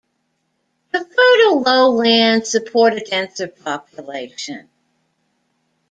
The 0.91 0.97
fertile 1.05 1.61
lowlands 1.61 2.49
support 2.49 2.93
a 2.93 3.01
denser 3.01 3.47
population. 3.47 4.67